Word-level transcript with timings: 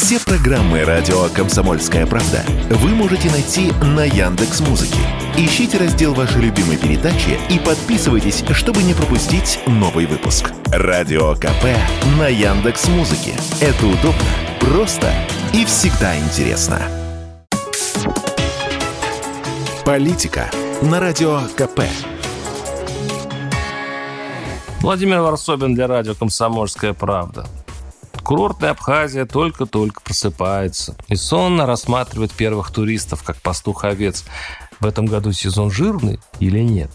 Все 0.00 0.20
программы 0.20 0.84
радио 0.84 1.28
Комсомольская 1.34 2.06
правда 2.06 2.44
вы 2.70 2.90
можете 2.90 3.28
найти 3.32 3.72
на 3.82 4.04
Яндекс 4.04 4.60
Музыке. 4.60 5.00
Ищите 5.36 5.76
раздел 5.76 6.14
вашей 6.14 6.40
любимой 6.40 6.76
передачи 6.76 7.36
и 7.50 7.58
подписывайтесь, 7.58 8.44
чтобы 8.52 8.84
не 8.84 8.94
пропустить 8.94 9.58
новый 9.66 10.06
выпуск. 10.06 10.52
Радио 10.66 11.34
КП 11.34 11.64
на 12.16 12.28
Яндекс 12.28 12.86
Музыке. 12.86 13.34
Это 13.60 13.86
удобно, 13.86 14.22
просто 14.60 15.12
и 15.52 15.64
всегда 15.64 16.16
интересно. 16.16 16.80
Политика 19.84 20.48
на 20.80 21.00
радио 21.00 21.40
КП. 21.56 21.80
Владимир 24.80 25.22
Варсобин 25.22 25.74
для 25.74 25.88
радио 25.88 26.14
«Комсомольская 26.14 26.92
правда». 26.92 27.46
Курортная 28.28 28.72
Абхазия 28.72 29.24
только-только 29.24 30.02
просыпается 30.02 30.94
и 31.08 31.16
сонно 31.16 31.64
рассматривает 31.64 32.30
первых 32.30 32.70
туристов, 32.70 33.22
как 33.22 33.40
пастух 33.40 33.84
овец. 33.84 34.26
В 34.80 34.84
этом 34.84 35.06
году 35.06 35.32
сезон 35.32 35.70
жирный 35.70 36.20
или 36.38 36.58
нет? 36.58 36.90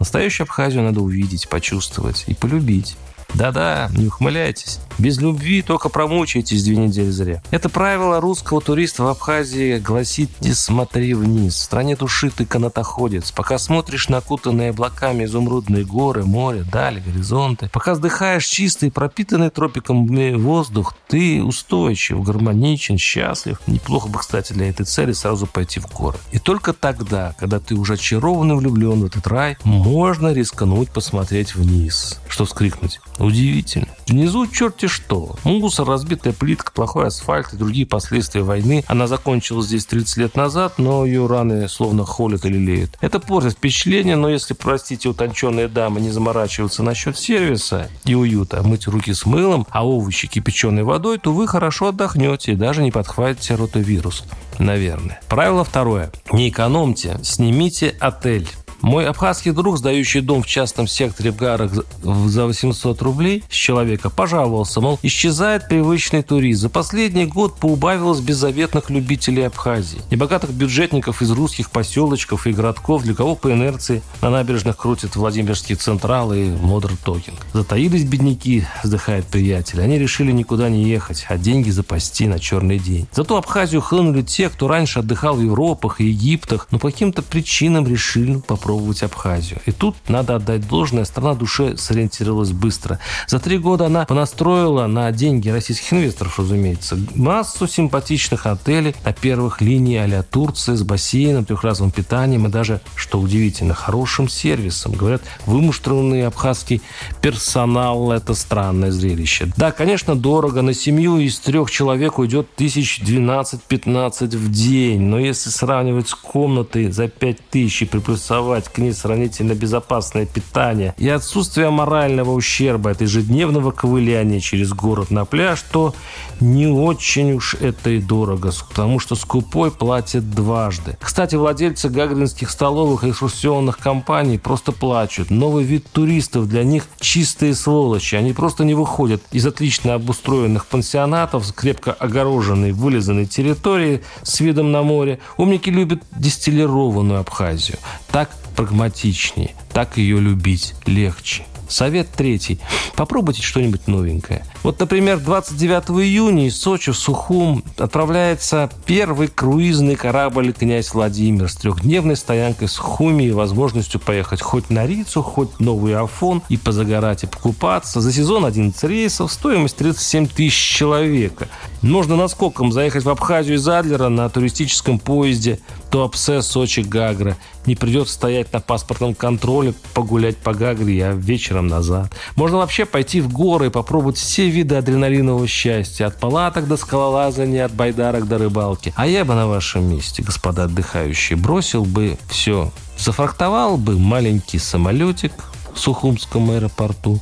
Настоящую 0.00 0.46
Абхазию 0.46 0.82
надо 0.82 1.00
увидеть, 1.00 1.48
почувствовать 1.48 2.24
и 2.26 2.34
полюбить. 2.34 2.96
Да-да, 3.34 3.90
не 3.92 4.06
ухмыляйтесь. 4.06 4.80
Без 4.98 5.18
любви 5.18 5.62
только 5.62 5.88
промучаетесь 5.88 6.62
две 6.62 6.76
недели 6.76 7.10
зря. 7.10 7.42
Это 7.50 7.68
правило 7.68 8.20
русского 8.20 8.60
туриста 8.60 9.02
в 9.02 9.08
Абхазии 9.08 9.78
гласит 9.78 10.30
«не 10.40 10.52
смотри 10.52 11.14
вниз». 11.14 11.54
В 11.54 11.62
стране 11.62 11.96
души 11.96 12.30
ты 12.30 12.46
канатоходец. 12.46 13.32
Пока 13.32 13.58
смотришь 13.58 14.08
на 14.08 14.18
окутанные 14.18 14.70
облаками 14.70 15.24
изумрудные 15.24 15.84
горы, 15.84 16.24
море, 16.24 16.64
дали, 16.70 17.00
горизонты. 17.00 17.68
Пока 17.72 17.94
вдыхаешь 17.94 18.46
чистый, 18.46 18.92
пропитанный 18.92 19.50
тропиком 19.50 20.06
воздух, 20.38 20.94
ты 21.08 21.42
устойчив, 21.42 22.22
гармоничен, 22.22 22.98
счастлив. 22.98 23.60
Неплохо 23.66 24.08
бы, 24.08 24.20
кстати, 24.20 24.52
для 24.52 24.68
этой 24.70 24.86
цели 24.86 25.12
сразу 25.12 25.46
пойти 25.46 25.80
в 25.80 25.86
горы. 25.92 26.18
И 26.30 26.38
только 26.38 26.72
тогда, 26.72 27.34
когда 27.38 27.58
ты 27.58 27.74
уже 27.74 27.94
очарован 27.94 28.52
и 28.52 28.54
влюблен 28.54 29.00
в 29.00 29.06
этот 29.06 29.26
рай, 29.26 29.56
можно 29.64 30.32
рискнуть 30.32 30.90
посмотреть 30.90 31.56
вниз. 31.56 32.20
Что 32.28 32.44
вскрикнуть? 32.44 33.00
Удивительно. 33.24 33.88
Внизу 34.06 34.46
черти 34.46 34.86
что. 34.86 35.36
Мусор, 35.44 35.88
разбитая 35.88 36.34
плитка, 36.34 36.72
плохой 36.72 37.06
асфальт 37.06 37.54
и 37.54 37.56
другие 37.56 37.86
последствия 37.86 38.42
войны. 38.42 38.84
Она 38.86 39.06
закончилась 39.06 39.66
здесь 39.66 39.86
30 39.86 40.16
лет 40.18 40.36
назад, 40.36 40.74
но 40.76 41.06
ее 41.06 41.26
раны 41.26 41.68
словно 41.68 42.04
холят 42.04 42.44
или 42.44 42.58
леют. 42.58 42.98
Это 43.00 43.20
портит 43.20 43.52
впечатление, 43.52 44.16
но 44.16 44.28
если, 44.28 44.52
простите, 44.52 45.08
утонченные 45.08 45.68
дамы 45.68 46.02
не 46.02 46.10
заморачиваются 46.10 46.82
насчет 46.82 47.16
сервиса 47.16 47.88
и 48.04 48.14
уюта, 48.14 48.62
мыть 48.62 48.86
руки 48.86 49.14
с 49.14 49.24
мылом, 49.24 49.66
а 49.70 49.86
овощи 49.86 50.28
кипяченой 50.28 50.82
водой, 50.82 51.18
то 51.18 51.32
вы 51.32 51.48
хорошо 51.48 51.88
отдохнете 51.88 52.52
и 52.52 52.56
даже 52.56 52.82
не 52.82 52.90
подхватите 52.90 53.54
ротовирус. 53.54 54.24
Наверное. 54.58 55.20
Правило 55.28 55.64
второе. 55.64 56.12
Не 56.30 56.50
экономьте, 56.50 57.18
снимите 57.22 57.94
отель. 58.00 58.48
Мой 58.84 59.06
абхазский 59.06 59.52
друг, 59.52 59.78
сдающий 59.78 60.20
дом 60.20 60.42
в 60.42 60.46
частном 60.46 60.86
секторе 60.86 61.30
в 61.30 61.36
Гарах 61.36 61.72
за 61.72 62.44
800 62.44 63.00
рублей 63.00 63.42
с 63.48 63.54
человека, 63.54 64.10
пожаловался, 64.10 64.82
мол, 64.82 64.98
исчезает 65.02 65.68
привычный 65.68 66.22
туризм. 66.22 66.64
За 66.64 66.68
последний 66.68 67.24
год 67.24 67.56
поубавилось 67.56 68.20
беззаветных 68.20 68.90
любителей 68.90 69.46
Абхазии. 69.46 70.02
Небогатых 70.10 70.50
бюджетников 70.50 71.22
из 71.22 71.30
русских 71.30 71.70
поселочков 71.70 72.46
и 72.46 72.52
городков, 72.52 73.04
для 73.04 73.14
кого 73.14 73.36
по 73.36 73.50
инерции 73.50 74.02
на 74.20 74.28
набережных 74.28 74.76
крутят 74.76 75.16
Владимирский 75.16 75.76
Централ 75.76 76.34
и 76.34 76.44
Модер 76.44 76.90
Токинг. 77.02 77.38
Затаились 77.54 78.04
бедняки, 78.04 78.66
вздыхает 78.82 79.24
приятель. 79.24 79.80
Они 79.80 79.98
решили 79.98 80.30
никуда 80.30 80.68
не 80.68 80.84
ехать, 80.84 81.24
а 81.30 81.38
деньги 81.38 81.70
запасти 81.70 82.26
на 82.26 82.38
черный 82.38 82.78
день. 82.78 83.08
Зато 83.12 83.38
Абхазию 83.38 83.80
хлынули 83.80 84.20
те, 84.20 84.50
кто 84.50 84.68
раньше 84.68 84.98
отдыхал 84.98 85.36
в 85.36 85.40
Европах 85.40 86.02
и 86.02 86.08
Египтах, 86.08 86.68
но 86.70 86.78
по 86.78 86.90
каким-то 86.90 87.22
причинам 87.22 87.86
решили 87.86 88.42
попробовать 88.46 88.73
попробовать 88.74 89.02
Абхазию. 89.02 89.60
И 89.66 89.72
тут 89.72 89.94
надо 90.08 90.36
отдать 90.36 90.66
должное, 90.66 91.04
страна 91.04 91.34
душе 91.34 91.76
сориентировалась 91.76 92.50
быстро. 92.50 92.98
За 93.28 93.38
три 93.38 93.58
года 93.58 93.86
она 93.86 94.04
понастроила 94.04 94.86
на 94.86 95.10
деньги 95.12 95.48
российских 95.48 95.92
инвесторов, 95.92 96.38
разумеется, 96.38 96.98
массу 97.14 97.68
симпатичных 97.68 98.46
отелей 98.46 98.94
на 99.04 99.12
первых 99.12 99.60
линиях 99.60 99.84
а 99.94 100.22
Турции 100.22 100.74
с 100.74 100.82
бассейном, 100.82 101.44
трехразовым 101.44 101.92
питанием 101.92 102.46
и 102.46 102.50
даже, 102.50 102.80
что 102.96 103.20
удивительно, 103.20 103.74
хорошим 103.74 104.28
сервисом. 104.28 104.92
Говорят, 104.92 105.22
вымуштрованный 105.46 106.26
абхазский 106.26 106.82
персонал– 107.20 108.10
это 108.12 108.34
странное 108.34 108.90
зрелище. 108.90 109.52
Да, 109.56 109.70
конечно, 109.70 110.16
дорого. 110.16 110.62
На 110.62 110.74
семью 110.74 111.18
из 111.18 111.38
трех 111.38 111.70
человек 111.70 112.18
уйдет 112.18 112.54
тысяч 112.56 113.00
12-15 113.00 114.36
в 114.36 114.50
день. 114.50 115.00
Но 115.00 115.18
если 115.18 115.50
сравнивать 115.50 116.08
с 116.08 116.14
комнатой 116.14 116.90
за 116.90 117.08
5 117.08 117.50
тысяч 117.50 117.82
и 117.82 117.84
приплюсовать 117.84 118.63
ней 118.78 118.92
сравнительно 118.92 119.54
безопасное 119.54 120.26
питание 120.26 120.94
и 120.98 121.08
отсутствие 121.08 121.70
морального 121.70 122.32
ущерба 122.32 122.90
от 122.90 123.00
ежедневного 123.00 123.70
ковыляния 123.70 124.40
через 124.40 124.72
город 124.72 125.10
на 125.10 125.24
пляж, 125.24 125.62
то 125.70 125.94
не 126.40 126.66
очень 126.66 127.32
уж 127.32 127.54
это 127.54 127.90
и 127.90 128.00
дорого, 128.00 128.52
потому 128.68 128.98
что 128.98 129.14
скупой 129.14 129.70
платит 129.70 130.30
дважды. 130.30 130.96
Кстати, 131.00 131.36
владельцы 131.36 131.88
гагринских 131.88 132.50
столовых 132.50 133.04
и 133.04 133.10
экскурсионных 133.10 133.78
компаний 133.78 134.38
просто 134.38 134.72
плачут. 134.72 135.30
Новый 135.30 135.64
вид 135.64 135.86
туристов 135.90 136.48
для 136.48 136.64
них 136.64 136.86
чистые 137.00 137.54
сволочи. 137.54 138.14
Они 138.16 138.32
просто 138.32 138.64
не 138.64 138.74
выходят 138.74 139.22
из 139.32 139.46
отлично 139.46 139.94
обустроенных 139.94 140.66
пансионатов 140.66 141.46
с 141.46 141.52
крепко 141.52 141.92
огороженной, 141.92 142.72
вылизанной 142.72 143.26
территории 143.26 144.02
с 144.22 144.40
видом 144.40 144.72
на 144.72 144.82
море. 144.82 145.18
Умники 145.36 145.70
любят 145.70 146.02
дистиллированную 146.16 147.20
Абхазию. 147.20 147.78
Так 148.14 148.30
прагматичнее, 148.54 149.50
так 149.72 149.96
ее 149.96 150.20
любить 150.20 150.76
легче. 150.86 151.42
Совет 151.68 152.08
третий. 152.12 152.60
Попробуйте 152.94 153.42
что-нибудь 153.42 153.88
новенькое. 153.88 154.44
Вот, 154.64 154.80
например, 154.80 155.18
29 155.18 155.90
июня 156.02 156.46
из 156.46 156.58
Сочи 156.58 156.90
в 156.90 156.96
Сухум 156.96 157.62
отправляется 157.76 158.70
первый 158.86 159.28
круизный 159.28 159.94
корабль 159.94 160.54
«Князь 160.54 160.94
Владимир» 160.94 161.50
с 161.50 161.56
трехдневной 161.56 162.16
стоянкой 162.16 162.68
в 162.68 162.70
Сухуми 162.70 163.24
и 163.24 163.32
возможностью 163.32 164.00
поехать 164.00 164.40
хоть 164.40 164.70
на 164.70 164.86
Рицу, 164.86 165.20
хоть 165.20 165.60
новый 165.60 165.94
Афон 165.94 166.40
и 166.48 166.56
позагорать 166.56 167.24
и 167.24 167.26
покупаться. 167.26 168.00
За 168.00 168.10
сезон 168.10 168.46
11 168.46 168.82
рейсов, 168.84 169.30
стоимость 169.30 169.76
37 169.76 170.28
тысяч 170.28 170.76
человека. 170.76 171.48
Можно 171.82 172.16
наскоком 172.16 172.72
заехать 172.72 173.04
в 173.04 173.10
Абхазию 173.10 173.56
из 173.56 173.68
Адлера 173.68 174.08
на 174.08 174.30
туристическом 174.30 174.98
поезде 174.98 175.60
Туапсе, 175.90 176.40
Сочи, 176.40 176.80
Гагра. 176.80 177.36
Не 177.66 177.76
придется 177.76 178.14
стоять 178.14 178.52
на 178.52 178.60
паспортном 178.60 179.14
контроле, 179.14 179.74
погулять 179.92 180.38
по 180.38 180.54
Гагре, 180.54 181.06
а 181.06 181.12
вечером 181.12 181.66
назад. 181.68 182.12
Можно 182.36 182.56
вообще 182.56 182.86
пойти 182.86 183.20
в 183.20 183.30
горы 183.30 183.66
и 183.66 183.70
попробовать 183.70 184.16
все 184.16 184.48
виды 184.54 184.76
адреналинового 184.76 185.46
счастья. 185.46 186.06
От 186.06 186.18
палаток 186.18 186.68
до 186.68 186.76
скалолазания, 186.76 187.64
от 187.64 187.72
байдарок 187.72 188.26
до 188.26 188.38
рыбалки. 188.38 188.92
А 188.96 189.06
я 189.06 189.24
бы 189.24 189.34
на 189.34 189.46
вашем 189.46 189.84
месте, 189.84 190.22
господа 190.22 190.64
отдыхающие, 190.64 191.36
бросил 191.36 191.84
бы 191.84 192.16
все. 192.28 192.70
Зафрахтовал 192.96 193.76
бы 193.76 193.98
маленький 193.98 194.58
самолетик 194.58 195.32
в 195.74 195.78
Сухумском 195.78 196.50
аэропорту. 196.50 197.20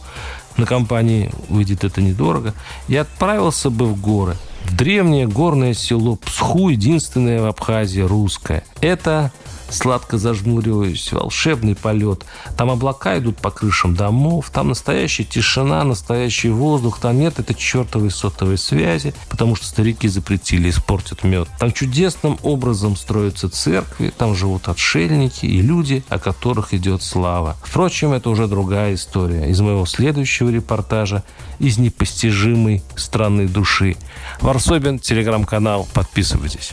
На 0.57 0.67
компании 0.67 1.31
выйдет 1.49 1.83
это 1.85 2.03
недорого. 2.03 2.55
И 2.89 2.97
отправился 2.97 3.71
бы 3.71 3.87
в 3.87 4.01
горы– 4.01 4.37
в 4.65 4.77
древнее 4.77 5.27
горное 5.27 5.75
село 5.75 6.17
Псху, 6.17 6.69
единственное 6.69 7.43
в 7.43 7.47
Абхазии 7.47 8.01
русское. 8.01 8.65
Это 8.81 9.33
сладко 9.73 10.19
зажмуриваюсь, 10.19 11.13
волшебный 11.13 11.75
полет. 11.75 12.25
Там 12.57 12.71
облака 12.71 13.19
идут 13.19 13.39
по 13.39 13.51
крышам 13.51 13.95
домов, 13.95 14.51
там 14.53 14.69
настоящая 14.69 15.25
тишина, 15.25 15.83
настоящий 15.85 16.51
воздух, 16.51 16.99
там 17.01 17.19
нет 17.19 17.39
этой 17.39 17.55
чертовой 17.55 18.11
сотовой 18.11 18.59
связи, 18.59 19.15
потому 19.29 19.57
что 19.57 19.67
старики 19.67 20.09
запретили 20.09 20.71
испортят 20.71 21.25
мед. 21.25 21.49
Там 21.59 21.73
чудесным 21.73 22.39
образом 22.43 22.97
строятся 22.97 23.49
церкви, 23.49 24.13
там 24.17 24.35
живут 24.35 24.69
отшельники 24.69 25.47
и 25.47 25.61
люди, 25.61 26.05
о 26.09 26.19
которых 26.19 26.75
идет 26.75 27.03
слава. 27.03 27.57
Впрочем, 27.63 28.13
это 28.13 28.31
уже 28.31 28.47
другая 28.47 28.95
история. 28.95 29.49
Из 29.51 29.61
моего 29.61 29.87
следующего 29.87 30.51
репортажа 30.51 31.23
из 31.59 31.79
непостижимой 31.79 32.83
страны 32.97 33.47
души. 33.47 33.97
Варсобин, 34.41 34.99
телеграм-канал. 34.99 35.89
Подписывайтесь. 35.93 36.73